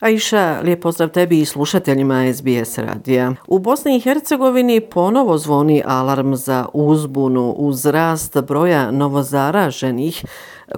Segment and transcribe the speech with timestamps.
[0.00, 3.34] Aisha, lijep pozdrav tebi i slušateljima SBS radija.
[3.46, 10.24] U Bosni i Hercegovini ponovo zvoni alarm za uzbunu uz rast broja novozaraženih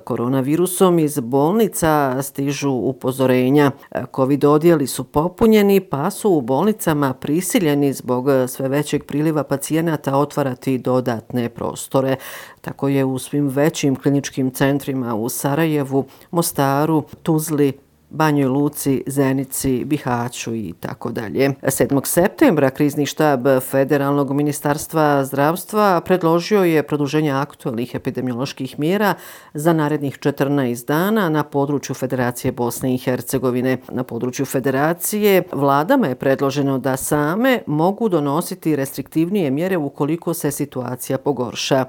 [0.04, 3.70] koronavirusom iz bolnica stižu upozorenja.
[4.16, 10.78] Covid odjeli su popunjeni pa su u bolnicama prisiljeni zbog sve većeg priliva pacijenata otvarati
[10.78, 12.16] dodatne prostore.
[12.60, 17.72] Tako je u svim većim kliničkim centrima u Sarajevu, Mostaru, Tuzli,
[18.14, 21.50] Banjoj Luci, Zenici, Bihaću i tako dalje.
[21.62, 22.06] 7.
[22.06, 29.14] septembra krizni štab Federalnog ministarstva zdravstva predložio je produženje aktualnih epidemioloških mjera
[29.54, 33.78] za narednih 14 dana na području Federacije Bosne i Hercegovine.
[33.88, 41.18] Na području Federacije vladama je predloženo da same mogu donositi restriktivnije mjere ukoliko se situacija
[41.18, 41.84] pogorša.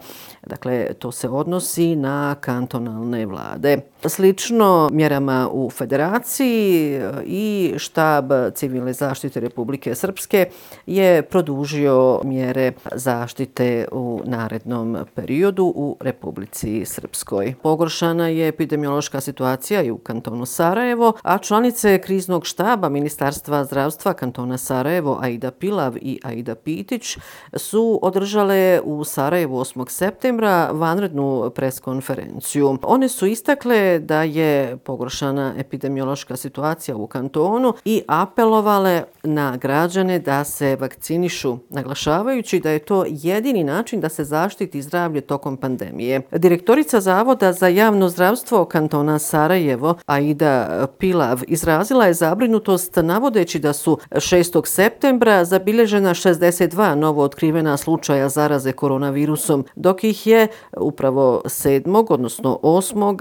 [0.47, 3.92] Dakle, to se odnosi na kantonalne vlade.
[4.09, 10.49] Slično mjerama u Federaciji eh, i štab civilne zaštite Republike Srpske
[10.85, 17.55] je produžio mjere zaštite u narednom periodu u Republici Srpskoj.
[17.63, 24.57] Pogoršana je epidemiološka situacija i u kantonu Sarajevo, a članice kriznog štaba Ministarstva zdravstva kantona
[24.57, 27.17] Sarajevo Aida Pilav i Aida Pitić
[27.57, 29.89] su održale u Sarajevu 8.
[29.89, 32.77] septembra vanrednu preskonferenciju.
[32.83, 40.43] One su istakle da je pogoršana epidemiološka situacija u kantonu i apelovale na građane da
[40.43, 46.21] se vakcinišu, naglašavajući da je to jedini način da se zaštiti zdravlje tokom pandemije.
[46.31, 53.97] Direktorica Zavoda za javno zdravstvo kantona Sarajevo, Aida Pilav, izrazila je zabrinutost navodeći da su
[54.11, 54.65] 6.
[54.65, 62.05] septembra zabilježena 62 novo otkrivena slučaja zaraze koronavirusom, dok ih je upravo 7.
[62.09, 63.15] odnosno 8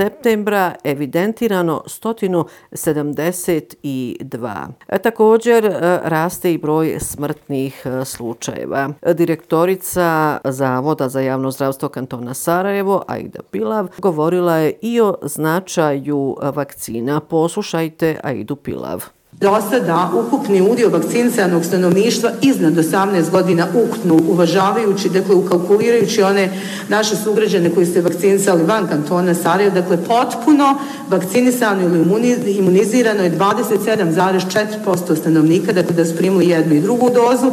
[0.00, 4.66] septembra evidentirano 172.
[4.88, 5.70] E, također e,
[6.04, 8.88] raste i broj smrtnih e, slučajeva.
[9.14, 17.20] Direktorica Zavoda za javno zdravstvo kantona Sarajevo, Aida Pilav, govorila je i o značaju vakcina.
[17.20, 19.19] Poslušajte Aidu Pilav.
[19.40, 26.48] Do sada ukupni udio vakcinisanog stanovništva iznad 18 godina ukupno uvažavajući, dakle ukalkulirajući one
[26.88, 30.78] naše sugrađane koji se vakcinisali van kantona Sarajeva, dakle potpuno
[31.08, 32.00] vakcinisano ili
[32.46, 37.50] imunizirano je 27,4% stanovnika, dakle da su primili jednu i drugu dozu,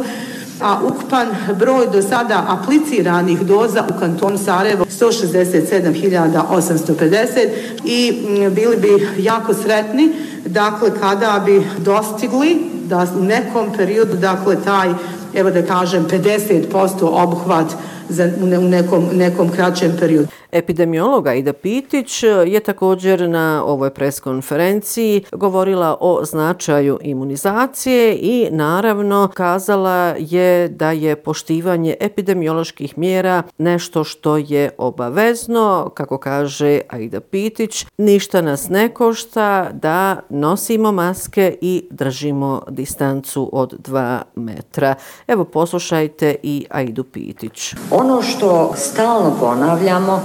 [0.60, 7.48] a ukupan broj do sada apliciranih doza u kanton Sarajevo 167.850
[7.84, 10.12] i mm, bili bi jako sretni
[10.46, 14.88] dakle kada bi dostigli da u nekom periodu dakle taj
[15.34, 16.62] evo da kažem 50%
[17.02, 17.66] obuhvat
[18.08, 20.28] za, u nekom, nekom kraćem periodu.
[20.52, 30.14] Epidemiologa Ida Pitić je također na ovoj preskonferenciji govorila o značaju imunizacije i naravno kazala
[30.18, 38.42] je da je poštivanje epidemioloških mjera nešto što je obavezno, kako kaže Aida Pitić, ništa
[38.42, 44.94] nas ne košta da nosimo maske i držimo distancu od 2 metra.
[45.26, 47.74] Evo poslušajte i Aidu Pitić.
[47.90, 50.22] Ono što stalno ponavljamo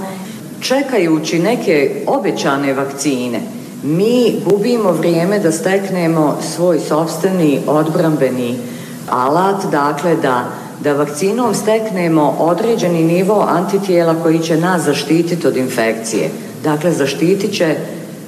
[0.60, 3.40] čekajući neke obećane vakcine,
[3.82, 8.56] mi gubimo vrijeme da steknemo svoj sobstveni odbrambeni
[9.08, 10.44] alat, dakle da,
[10.80, 16.30] da vakcinom steknemo određeni nivo antitijela koji će nas zaštititi od infekcije.
[16.64, 17.76] Dakle, zaštitit će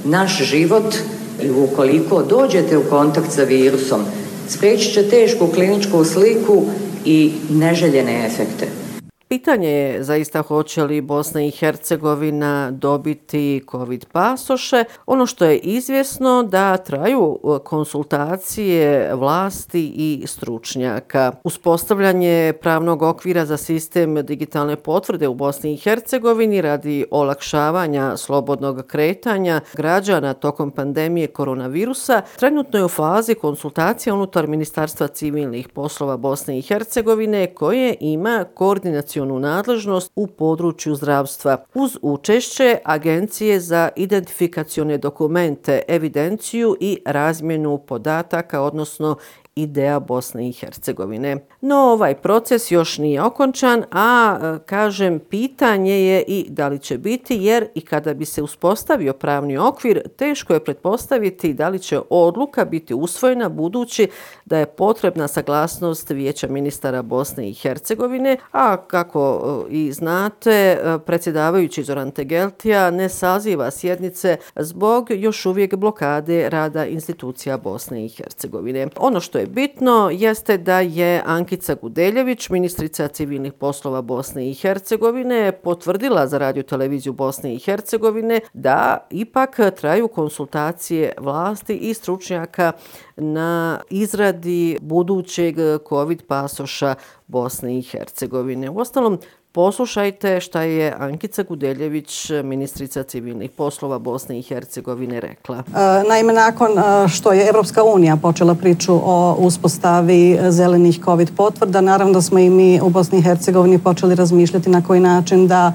[0.04, 0.94] naš život
[1.42, 4.00] i ukoliko dođete u kontakt sa virusom,
[4.48, 6.62] spriječit će tešku kliničku sliku
[7.04, 8.85] i neželjene efekte.
[9.28, 14.84] Pitanje je zaista hoće li Bosna i Hercegovina dobiti COVID pasoše.
[15.06, 21.32] Ono što je izvjesno da traju e, konsultacije vlasti i stručnjaka.
[21.44, 29.60] Uspostavljanje pravnog okvira za sistem digitalne potvrde u Bosni i Hercegovini radi olakšavanja slobodnog kretanja
[29.74, 36.62] građana tokom pandemije koronavirusa trenutno je u fazi konsultacija unutar Ministarstva civilnih poslova Bosne i
[36.62, 41.64] Hercegovine koje ima koordinaciju koordinacionu nadležnost u području zdravstva.
[41.74, 49.16] Uz učešće Agencije za identifikacione dokumente, evidenciju i razmjenu podataka, odnosno
[49.56, 51.36] ideja Bosne i Hercegovine.
[51.60, 56.98] No ovaj proces još nije okončan, a e, kažem pitanje je i da li će
[56.98, 62.00] biti jer i kada bi se uspostavio pravni okvir, teško je pretpostaviti da li će
[62.10, 64.08] odluka biti usvojena budući
[64.44, 70.98] da je potrebna saglasnost Vijeća ministara Bosne i Hercegovine, a kako e, i znate, e,
[71.06, 78.88] predsjedavajući Zoran Tegeltija ne saziva sjednice zbog još uvijek blokade rada institucija Bosne i Hercegovine.
[78.96, 85.52] Ono što je bitno jeste da je Ankica Gudeljević, ministrica civilnih poslova Bosne i Hercegovine,
[85.52, 92.72] potvrdila za radio televiziju Bosne i Hercegovine da ipak traju konsultacije vlasti i stručnjaka
[93.16, 95.56] na izradi budućeg
[95.88, 96.94] COVID pasoša
[97.26, 98.70] Bosne i Hercegovine.
[98.70, 99.18] U ostalom,
[99.56, 105.56] Poslušajte šta je Ankica Gudeljević, ministrica civilnih poslova Bosne i Hercegovine, rekla.
[105.58, 111.80] E, naime, nakon e, što je Evropska unija počela priču o uspostavi zelenih COVID potvrda,
[111.80, 115.72] naravno da smo i mi u Bosni i Hercegovini počeli razmišljati na koji način da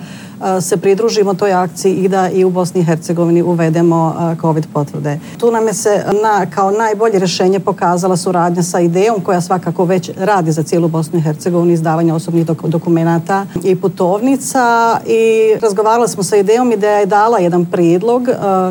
[0.62, 5.20] se pridružimo toj akciji i da i u Bosni i Hercegovini uvedemo COVID potvrde.
[5.38, 10.12] Tu nam je se na, kao najbolje rešenje pokazala suradnja sa idejom koja svakako već
[10.18, 16.38] radi za cijelu Bosnu i Hercegovini izdavanja osobnih dokumenata i putovnica i razgovarali smo sa
[16.38, 18.28] idejom i da je dala jedan prijedlog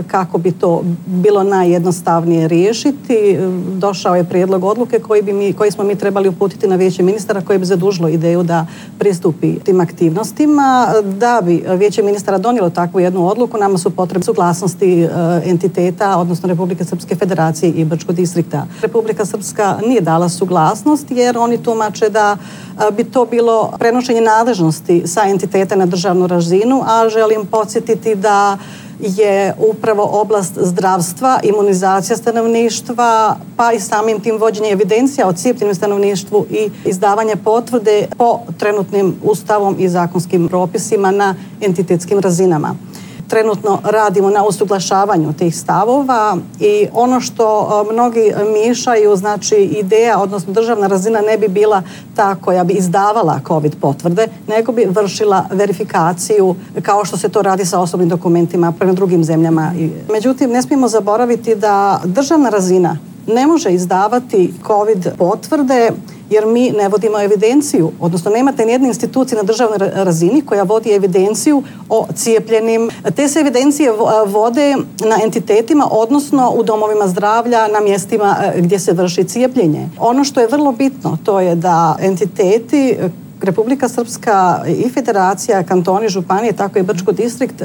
[0.06, 3.38] kako bi to bilo najjednostavnije riješiti.
[3.76, 7.40] Došao je prijedlog odluke koji, bi mi, koji smo mi trebali uputiti na vijeće ministara
[7.40, 8.66] koje bi zadužilo ideju da
[8.98, 15.02] pristupi tim aktivnostima da bi vijeće ministara donijelo takvu jednu odluku, nama su potrebne suglasnosti
[15.02, 15.08] e,
[15.44, 18.66] entiteta, odnosno Republike Srpske federacije i Brčkog distrikta.
[18.82, 25.02] Republika Srpska nije dala suglasnost jer oni tumače da e, bi to bilo prenošenje nadležnosti
[25.06, 28.58] sa entiteta na državnu razinu, a želim podsjetiti da
[29.02, 36.46] je upravo oblast zdravstva, imunizacija stanovništva, pa i samim tim vođenje evidencija o cijepljenom stanovništvu
[36.50, 42.74] i izdavanje potvrde po trenutnim ustavom i zakonskim propisima na entitetskim razinama
[43.30, 48.32] trenutno radimo na usuglašavanju tih stavova i ono što e, mnogi
[48.64, 51.82] mišaju, znači ideja, odnosno državna razina ne bi bila
[52.16, 57.64] ta koja bi izdavala COVID potvrde, nego bi vršila verifikaciju kao što se to radi
[57.64, 59.72] sa osobnim dokumentima prema drugim zemljama.
[60.12, 65.90] Međutim, ne smijemo zaboraviti da državna razina ne može izdavati COVID potvrde
[66.30, 71.62] jer mi ne vodimo evidenciju, odnosno nemate nijedne institucije na državnoj razini koja vodi evidenciju
[71.88, 72.90] o cijepljenim.
[73.16, 73.92] Te se evidencije
[74.26, 74.76] vode
[75.08, 79.88] na entitetima, odnosno u domovima zdravlja na mjestima gdje se vrši cijepljenje.
[79.98, 82.96] Ono što je vrlo bitno, to je da entiteti
[83.42, 87.62] Republika Srpska i Federacija, kantoni, županije, tako i Brčko distrikt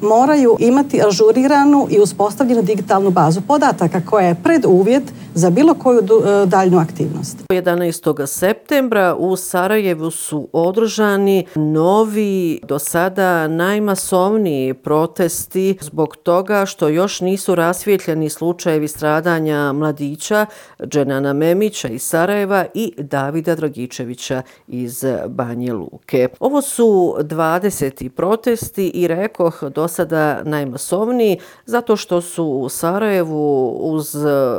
[0.00, 5.02] moraju imati ažuriranu i uspostavljenu digitalnu bazu podataka koja je preduvjet
[5.36, 7.36] za bilo koju e, daljnu aktivnost.
[7.48, 8.26] 11.
[8.26, 17.54] septembra u Sarajevu su održani novi, do sada najmasovniji protesti zbog toga što još nisu
[17.54, 20.46] rasvjetljeni slučajevi stradanja mladića
[20.84, 26.28] Dženana Memića iz Sarajeva i Davida Dragičevića iz Banje Luke.
[26.40, 28.08] Ovo su 20.
[28.08, 34.16] protesti i rekoh do sada najmasovniji zato što su u Sarajevu uz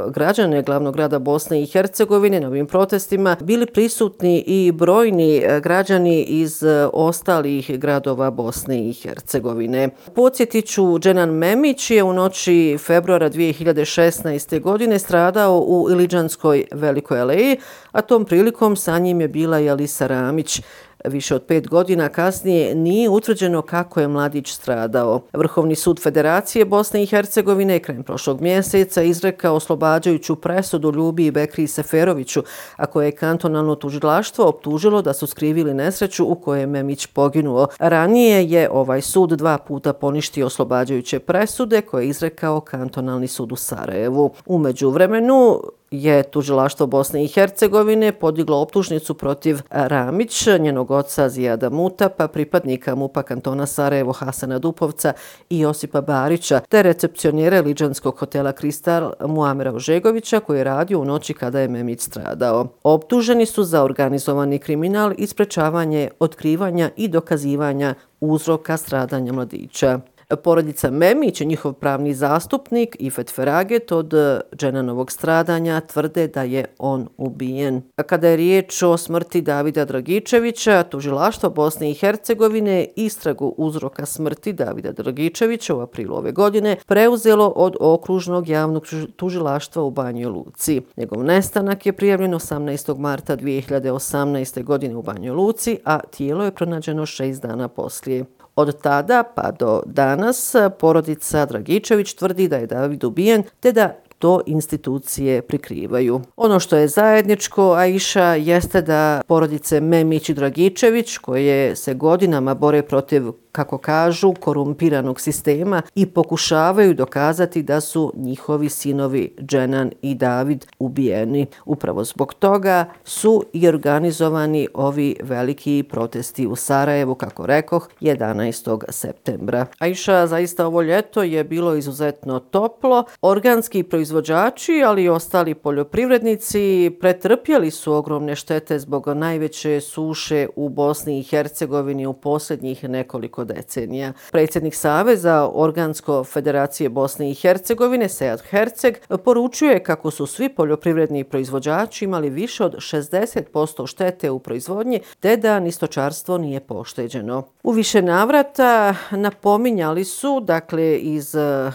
[0.10, 6.24] građane glavnog grada Bosne i Hercegovine na ovim protestima bili prisutni i brojni e, građani
[6.24, 9.90] iz e, ostalih gradova Bosne i Hercegovine.
[10.16, 14.62] Podsjetiću, Dženan Memić je u noći februara 2016.
[14.62, 17.58] godine stradao u Iliđanskoj Velikoj aleji,
[17.92, 20.62] a tom prilikom sa njim je bila i Alisa Ramić.
[21.06, 25.22] Više od pet godina kasnije nije utvrđeno kako je mladić stradao.
[25.34, 31.68] Vrhovni sud Federacije Bosne i Hercegovine krajem prošlog mjeseca izrekao oslobađajuću presudu Ljubi i Bekri
[31.68, 32.44] Seferoviću,
[32.76, 37.68] a koje je kantonalno tužilaštvo optužilo da su skrivili nesreću u kojoj je Memić poginuo.
[37.80, 43.56] Ranije je ovaj sud dva puta poništio oslobađajuće presude koje je izrekao kantonalni sud u
[43.56, 44.34] Sarajevu.
[44.46, 51.70] Umeđu vremenu, je tužilaštvo Bosne i Hercegovine podiglo optužnicu protiv e, Ramić, njenog oca Zijada
[51.70, 55.14] Mutapa, pripadnika MUPA kantona Sarajevo Hasana Dupovca
[55.50, 61.34] i Josipa Barića, te recepcionjera Liđanskog hotela Kristal Muamera Ožegovića koji je radio u noći
[61.34, 62.68] kada je Memić stradao.
[62.84, 70.00] Optuženi su za organizovani kriminal, isprečavanje, otkrivanja i dokazivanja uzroka stradanja mladića.
[70.36, 77.08] Porodica Memić, njihov pravni zastupnik Ifet Feraget od e, dženanovog stradanja tvrde da je on
[77.18, 77.82] ubijen.
[78.06, 84.92] Kada je riječ o smrti Davida Dragičevića, tužilaštvo Bosne i Hercegovine istragu uzroka smrti Davida
[84.92, 90.82] Dragičevića u aprilu ove godine preuzelo od okružnog javnog tužilaštva u Banjoj Luci.
[90.98, 92.98] Njegov nestanak je prijavljen 18.
[92.98, 94.64] marta 2018.
[94.64, 98.26] godine u Banjoj Luci, a tijelo je pronađeno šest dana poslije.
[98.58, 104.42] Od tada pa do danas porodica Dragičević tvrdi da je David ubijen te da to
[104.46, 106.22] institucije prikrivaju.
[106.36, 112.82] Ono što je zajedničko, Aisha, jeste da porodice Memić i Dragičević, koje se godinama bore
[112.82, 120.66] protiv kako kažu, korumpiranog sistema i pokušavaju dokazati da su njihovi sinovi Dženan i David
[120.80, 121.46] ubijeni.
[121.66, 128.84] Upravo zbog toga su i organizovani ovi veliki protesti u Sarajevu, kako rekoh, 11.
[128.90, 129.66] septembra.
[129.80, 133.04] Aisha, zaista ovo ljeto je bilo izuzetno toplo.
[133.22, 141.20] Organski proizvođači, ali i ostali poljoprivrednici pretrpjeli su ogromne štete zbog najveće suše u Bosni
[141.20, 144.14] i Hercegovini u posljednjih nekoliko decenija.
[144.32, 152.06] Predsjednik Saveza Organsko federacije Bosne i Hercegovine, Sead Herceg, poručuje kako su svi poljoprivredni proizvođači
[152.06, 157.44] imali više od 60% štete u proizvodnji, te da nistočarstvo nije pošteđeno.
[157.64, 161.74] U više navrata napominjali su, dakle, iz uh,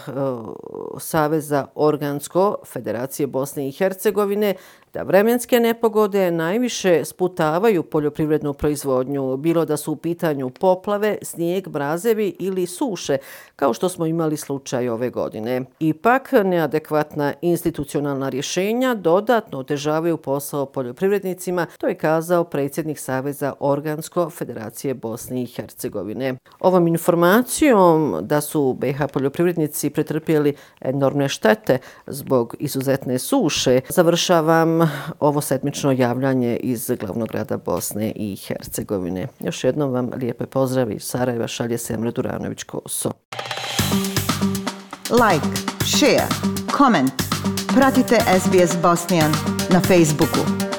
[0.99, 4.55] Saveza Organsko federacije Bosne i Hercegovine,
[4.93, 12.35] da vremenske nepogode najviše sputavaju poljoprivrednu proizvodnju, bilo da su u pitanju poplave, snijeg, mrazevi
[12.39, 13.17] ili suše,
[13.55, 15.61] kao što smo imali slučaj ove godine.
[15.79, 24.93] Ipak, neadekvatna institucionalna rješenja dodatno otežavaju posao poljoprivrednicima, to je kazao predsjednik Saveza Organsko Federacije
[24.93, 26.35] Bosne i Hercegovine.
[26.59, 34.82] Ovom informacijom da su BH poljoprivrednici pretrpjeli enormne štete zbog izuzetne suše, završavam
[35.19, 39.27] ovo sedmično javljanje iz glavnog grada Bosne i Hercegovine.
[39.39, 43.11] Još jednom vam lijepe pozdravi iz Sarajeva, šalje se Emre Duranović-Koso.
[45.09, 45.47] Like,
[45.85, 46.27] share,
[46.77, 47.13] comment.
[47.75, 49.31] Pratite SBS Bosnian
[49.69, 50.72] na Facebooku.